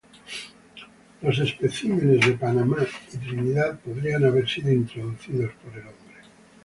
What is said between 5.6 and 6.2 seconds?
por el hombre.